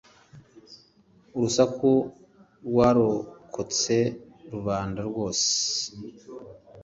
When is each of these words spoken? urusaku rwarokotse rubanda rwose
urusaku 1.35 1.91
rwarokotse 2.67 3.95
rubanda 4.53 4.99
rwose 5.09 5.51